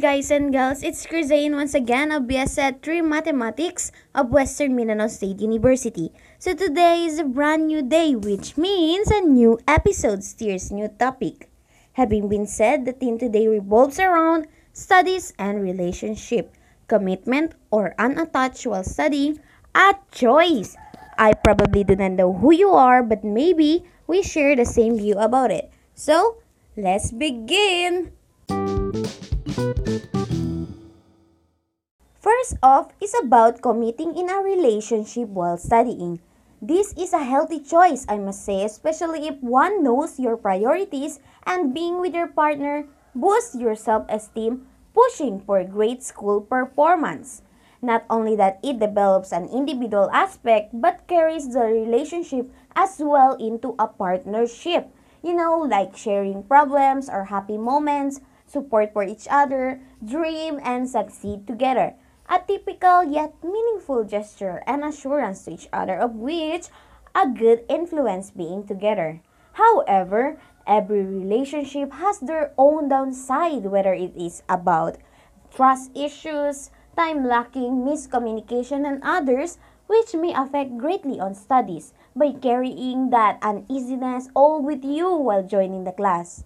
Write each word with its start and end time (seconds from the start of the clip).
guys 0.00 0.30
and 0.30 0.56
girls, 0.56 0.82
it's 0.82 1.04
Crisain 1.04 1.52
once 1.52 1.74
again 1.74 2.10
of 2.10 2.24
BSEd 2.24 2.80
3 2.80 3.02
Mathematics 3.02 3.92
of 4.14 4.30
Western 4.30 4.74
Mindanao 4.74 5.08
State 5.08 5.40
University. 5.40 6.12
So 6.38 6.54
today 6.54 7.04
is 7.04 7.18
a 7.18 7.24
brand 7.24 7.66
new 7.68 7.82
day 7.82 8.16
which 8.16 8.56
means 8.56 9.10
a 9.10 9.20
new 9.20 9.60
episode 9.68 10.24
steers 10.24 10.72
new 10.72 10.88
topic. 10.88 11.50
Having 11.92 12.28
been 12.30 12.46
said, 12.46 12.86
the 12.86 12.92
theme 12.92 13.18
today 13.18 13.48
revolves 13.48 14.00
around 14.00 14.48
studies 14.72 15.34
and 15.38 15.60
relationship, 15.60 16.56
commitment 16.88 17.52
or 17.70 17.94
unattached 17.98 18.66
while 18.66 18.82
studying, 18.82 19.40
a 19.74 19.92
choice. 20.10 20.74
I 21.18 21.34
probably 21.34 21.84
do 21.84 21.96
not 21.96 22.12
know 22.12 22.32
who 22.32 22.50
you 22.50 22.70
are 22.70 23.02
but 23.02 23.24
maybe 23.24 23.84
we 24.06 24.22
share 24.22 24.56
the 24.56 24.64
same 24.64 24.96
view 24.96 25.16
about 25.18 25.50
it. 25.50 25.70
So, 25.94 26.40
let's 26.76 27.12
begin! 27.12 28.15
First 32.46 32.62
off 32.62 32.94
is 33.02 33.12
about 33.18 33.60
committing 33.60 34.14
in 34.14 34.30
a 34.30 34.38
relationship 34.38 35.30
while 35.30 35.58
studying. 35.58 36.20
This 36.62 36.94
is 36.94 37.12
a 37.12 37.26
healthy 37.26 37.58
choice, 37.58 38.06
I 38.08 38.18
must 38.18 38.44
say, 38.44 38.62
especially 38.62 39.26
if 39.26 39.42
one 39.42 39.82
knows 39.82 40.20
your 40.20 40.36
priorities 40.36 41.18
and 41.44 41.74
being 41.74 42.00
with 42.00 42.14
your 42.14 42.28
partner 42.28 42.86
boosts 43.16 43.58
your 43.58 43.74
self-esteem, 43.74 44.64
pushing 44.94 45.40
for 45.40 45.64
great 45.64 46.04
school 46.04 46.40
performance. 46.40 47.42
Not 47.82 48.04
only 48.08 48.36
that 48.36 48.60
it 48.62 48.78
develops 48.78 49.32
an 49.32 49.50
individual 49.50 50.08
aspect 50.12 50.70
but 50.72 51.08
carries 51.08 51.52
the 51.52 51.66
relationship 51.66 52.46
as 52.76 53.02
well 53.02 53.34
into 53.42 53.74
a 53.76 53.88
partnership. 53.88 54.86
You 55.20 55.34
know, 55.34 55.66
like 55.66 55.96
sharing 55.96 56.44
problems 56.44 57.10
or 57.10 57.24
happy 57.24 57.58
moments, 57.58 58.20
support 58.46 58.92
for 58.92 59.02
each 59.02 59.26
other, 59.28 59.82
dream 59.98 60.60
and 60.62 60.88
succeed 60.88 61.48
together. 61.48 61.96
A 62.28 62.40
typical 62.42 63.04
yet 63.04 63.34
meaningful 63.42 64.02
gesture 64.02 64.62
and 64.66 64.82
assurance 64.82 65.44
to 65.44 65.52
each 65.52 65.68
other 65.72 65.94
of 65.94 66.16
which 66.16 66.66
a 67.14 67.28
good 67.28 67.64
influence 67.68 68.30
being 68.30 68.66
together. 68.66 69.22
However, 69.54 70.36
every 70.66 71.02
relationship 71.02 71.94
has 71.94 72.18
their 72.18 72.52
own 72.58 72.88
downside 72.88 73.66
whether 73.66 73.94
it 73.94 74.12
is 74.16 74.42
about 74.48 74.98
trust 75.54 75.94
issues, 75.94 76.70
time 76.96 77.24
lacking, 77.24 77.86
miscommunication 77.86 78.84
and 78.84 79.00
others 79.02 79.58
which 79.86 80.12
may 80.12 80.34
affect 80.34 80.76
greatly 80.76 81.20
on 81.20 81.32
studies 81.32 81.94
by 82.16 82.32
carrying 82.32 83.10
that 83.10 83.38
uneasiness 83.40 84.28
all 84.34 84.60
with 84.60 84.84
you 84.84 85.14
while 85.14 85.46
joining 85.46 85.84
the 85.84 85.92
class. 85.92 86.42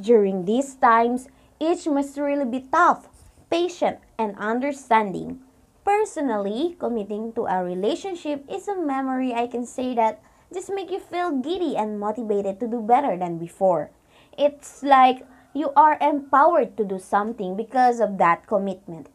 During 0.00 0.46
these 0.46 0.76
times, 0.76 1.28
each 1.58 1.86
must 1.86 2.16
really 2.16 2.46
be 2.46 2.64
tough, 2.72 3.09
patient, 3.50 3.98
and 4.16 4.38
understanding. 4.38 5.40
Personally, 5.84 6.76
committing 6.78 7.32
to 7.34 7.46
a 7.46 7.64
relationship 7.64 8.44
is 8.48 8.68
a 8.68 8.78
memory 8.78 9.34
I 9.34 9.48
can 9.48 9.66
say 9.66 9.94
that 9.96 10.22
just 10.54 10.70
make 10.70 10.90
you 10.90 11.00
feel 11.00 11.42
giddy 11.42 11.76
and 11.76 11.98
motivated 11.98 12.60
to 12.60 12.68
do 12.68 12.80
better 12.80 13.16
than 13.16 13.38
before. 13.38 13.90
It's 14.38 14.82
like 14.82 15.26
you 15.52 15.72
are 15.74 15.98
empowered 16.00 16.76
to 16.76 16.84
do 16.84 16.98
something 16.98 17.56
because 17.56 17.98
of 17.98 18.18
that 18.18 18.46
commitment. 18.46 19.08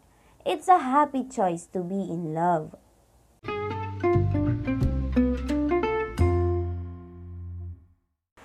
It's 0.45 0.67
a 0.67 0.79
happy 0.79 1.23
choice 1.23 1.65
to 1.71 1.79
be 1.79 1.95
in 1.95 2.33
love. 2.33 2.75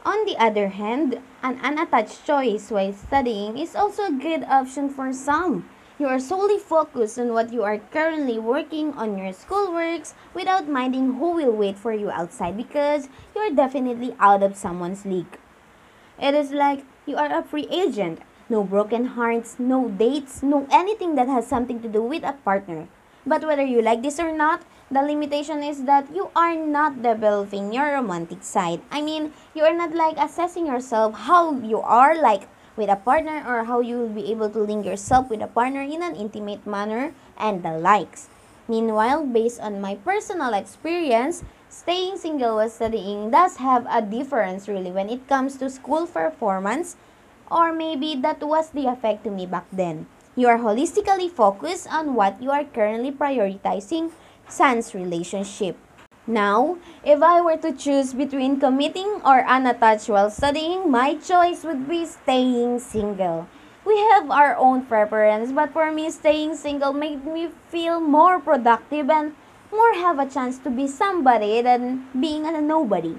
On 0.06 0.24
the 0.24 0.36
other 0.38 0.68
hand, 0.68 1.20
an 1.42 1.58
unattached 1.62 2.24
choice 2.24 2.70
while 2.70 2.92
studying 2.92 3.58
is 3.58 3.74
also 3.74 4.06
a 4.06 4.12
good 4.12 4.44
option 4.44 4.88
for 4.88 5.12
some. 5.12 5.68
You 6.00 6.08
are 6.08 6.18
solely 6.18 6.56
focused 6.56 7.18
on 7.18 7.34
what 7.34 7.52
you 7.52 7.62
are 7.62 7.76
currently 7.92 8.38
working 8.38 8.94
on 8.94 9.18
your 9.18 9.34
schoolworks 9.34 10.14
without 10.32 10.66
minding 10.66 11.20
who 11.20 11.32
will 11.32 11.52
wait 11.52 11.76
for 11.76 11.92
you 11.92 12.10
outside 12.10 12.56
because 12.56 13.10
you 13.36 13.42
are 13.42 13.52
definitely 13.52 14.16
out 14.18 14.42
of 14.42 14.56
someone's 14.56 15.04
league. 15.04 15.36
It 16.18 16.32
is 16.32 16.52
like 16.52 16.86
you 17.04 17.16
are 17.16 17.28
a 17.30 17.42
free 17.42 17.68
agent. 17.70 18.20
No 18.48 18.64
broken 18.64 19.12
hearts, 19.12 19.56
no 19.58 19.90
dates, 19.90 20.42
no 20.42 20.66
anything 20.70 21.16
that 21.16 21.28
has 21.28 21.46
something 21.46 21.82
to 21.82 21.88
do 21.88 22.00
with 22.02 22.24
a 22.24 22.32
partner. 22.32 22.88
But 23.26 23.44
whether 23.44 23.62
you 23.62 23.82
like 23.82 24.00
this 24.00 24.18
or 24.18 24.32
not, 24.32 24.62
the 24.90 25.02
limitation 25.02 25.62
is 25.62 25.84
that 25.84 26.08
you 26.14 26.30
are 26.34 26.56
not 26.56 27.02
developing 27.02 27.74
your 27.74 27.92
romantic 27.92 28.42
side. 28.42 28.80
I 28.90 29.02
mean, 29.02 29.34
you 29.52 29.64
are 29.64 29.76
not 29.76 29.94
like 29.94 30.16
assessing 30.16 30.66
yourself 30.66 31.28
how 31.28 31.60
you 31.60 31.78
are 31.80 32.16
like 32.16 32.48
with 32.80 32.88
a 32.88 32.96
partner 32.96 33.44
or 33.44 33.68
how 33.68 33.84
you 33.84 34.00
will 34.00 34.16
be 34.16 34.32
able 34.32 34.48
to 34.48 34.64
link 34.64 34.88
yourself 34.88 35.28
with 35.28 35.44
a 35.44 35.52
partner 35.52 35.84
in 35.84 36.00
an 36.00 36.16
intimate 36.16 36.64
manner 36.64 37.12
and 37.36 37.60
the 37.60 37.76
likes. 37.76 38.32
Meanwhile, 38.64 39.28
based 39.28 39.60
on 39.60 39.84
my 39.84 40.00
personal 40.00 40.56
experience, 40.56 41.44
staying 41.68 42.16
single 42.16 42.56
while 42.56 42.72
studying 42.72 43.28
does 43.28 43.60
have 43.60 43.84
a 43.92 44.00
difference 44.00 44.64
really 44.64 44.90
when 44.90 45.12
it 45.12 45.28
comes 45.28 45.60
to 45.60 45.68
school 45.68 46.08
performance 46.08 46.96
or 47.50 47.74
maybe 47.76 48.16
that 48.16 48.40
was 48.40 48.70
the 48.70 48.86
effect 48.88 49.24
to 49.24 49.30
me 49.30 49.44
back 49.44 49.66
then. 49.68 50.06
You 50.34 50.48
are 50.48 50.58
holistically 50.58 51.28
focused 51.28 51.92
on 51.92 52.14
what 52.14 52.40
you 52.40 52.50
are 52.50 52.64
currently 52.64 53.12
prioritizing 53.12 54.12
sans 54.48 54.94
relationship. 54.94 55.76
Now, 56.30 56.78
if 57.02 57.24
I 57.26 57.40
were 57.40 57.56
to 57.56 57.72
choose 57.72 58.14
between 58.14 58.60
committing 58.60 59.18
or 59.26 59.42
unattached 59.42 60.08
while 60.08 60.30
studying, 60.30 60.88
my 60.88 61.16
choice 61.16 61.64
would 61.64 61.88
be 61.88 62.06
staying 62.06 62.78
single. 62.78 63.48
We 63.84 63.98
have 64.14 64.30
our 64.30 64.54
own 64.54 64.86
preference, 64.86 65.50
but 65.50 65.72
for 65.72 65.90
me, 65.90 66.08
staying 66.08 66.54
single 66.54 66.92
made 66.92 67.26
me 67.26 67.50
feel 67.66 67.98
more 67.98 68.38
productive 68.38 69.10
and 69.10 69.34
more 69.72 69.94
have 69.94 70.20
a 70.20 70.30
chance 70.30 70.56
to 70.58 70.70
be 70.70 70.86
somebody 70.86 71.62
than 71.62 72.06
being 72.14 72.46
a 72.46 72.60
nobody. 72.60 73.18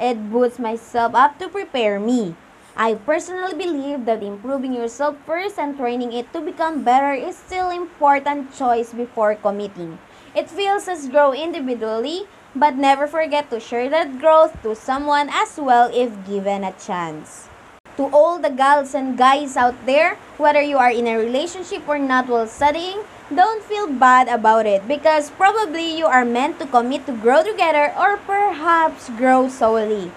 It 0.00 0.32
boosts 0.32 0.58
myself 0.58 1.14
up 1.14 1.38
to 1.40 1.50
prepare 1.50 2.00
me. 2.00 2.36
I 2.74 2.94
personally 2.94 3.52
believe 3.52 4.06
that 4.06 4.22
improving 4.22 4.72
yourself 4.72 5.16
first 5.26 5.58
and 5.58 5.76
training 5.76 6.14
it 6.14 6.32
to 6.32 6.40
become 6.40 6.84
better 6.84 7.12
is 7.12 7.36
still 7.36 7.68
important 7.68 8.56
choice 8.56 8.94
before 8.94 9.34
committing. 9.34 9.98
It 10.36 10.50
feels 10.50 10.86
us 10.86 11.08
grow 11.08 11.32
individually, 11.32 12.28
but 12.56 12.74
never 12.76 13.06
forget 13.06 13.50
to 13.50 13.60
share 13.60 13.88
that 13.92 14.18
growth 14.18 14.56
to 14.64 14.74
someone 14.74 15.28
as 15.28 15.60
well 15.60 15.92
if 15.92 16.10
given 16.26 16.64
a 16.64 16.72
chance. 16.72 17.48
To 17.96 18.08
all 18.12 18.38
the 18.40 18.50
gals 18.50 18.94
and 18.94 19.16
guys 19.16 19.56
out 19.56 19.76
there, 19.84 20.16
whether 20.36 20.60
you 20.60 20.76
are 20.76 20.90
in 20.90 21.06
a 21.06 21.16
relationship 21.16 21.88
or 21.88 21.98
not 21.98 22.28
while 22.28 22.46
studying, 22.48 23.04
don't 23.34 23.62
feel 23.64 23.88
bad 23.88 24.28
about 24.28 24.66
it 24.66 24.86
because 24.88 25.30
probably 25.30 25.96
you 25.96 26.06
are 26.06 26.24
meant 26.24 26.58
to 26.60 26.66
commit 26.66 27.06
to 27.06 27.12
grow 27.12 27.42
together 27.42 27.92
or 27.98 28.16
perhaps 28.18 29.08
grow 29.16 29.48
solely. 29.48 30.12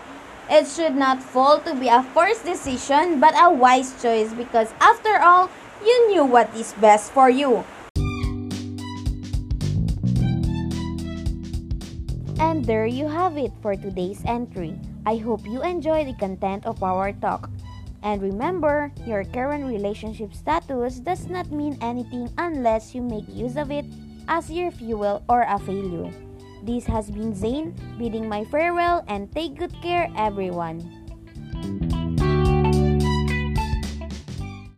It 0.50 0.68
should 0.68 0.96
not 0.96 1.22
fall 1.22 1.60
to 1.62 1.76
be 1.76 1.88
a 1.88 2.04
forced 2.04 2.44
decision 2.44 3.20
but 3.20 3.36
a 3.38 3.52
wise 3.52 3.96
choice 4.02 4.34
because 4.34 4.74
after 4.80 5.20
all, 5.20 5.50
you 5.84 6.10
knew 6.10 6.26
what 6.26 6.54
is 6.56 6.74
best 6.74 7.12
for 7.12 7.30
you. 7.30 7.64
And 12.40 12.64
there 12.64 12.88
you 12.88 13.08
have 13.08 13.38
it 13.38 13.52
for 13.62 13.76
today's 13.76 14.24
entry. 14.26 14.80
I 15.06 15.18
hope 15.18 15.44
you 15.44 15.62
enjoy 15.62 16.06
the 16.06 16.16
content 16.16 16.66
of 16.66 16.82
our 16.82 17.12
talk. 17.12 17.50
And 18.02 18.22
remember, 18.22 18.92
your 19.06 19.26
current 19.26 19.68
relationship 19.68 20.34
status 20.34 21.04
does 21.04 21.28
not 21.28 21.52
mean 21.52 21.78
anything 21.82 22.32
unless 22.38 22.96
you 22.96 23.02
make 23.02 23.28
use 23.28 23.58
of 23.58 23.72
it 23.72 23.86
as 24.28 24.50
your 24.50 24.72
fuel 24.72 25.22
or 25.28 25.44
a 25.44 25.60
failure. 25.60 26.12
This 26.64 26.86
has 26.86 27.12
been 27.12 27.36
Zane, 27.36 27.76
bidding 27.98 28.28
my 28.28 28.46
farewell 28.46 29.04
and 29.08 29.32
take 29.32 29.56
good 29.56 29.76
care 29.82 30.08
everyone. 30.16 30.99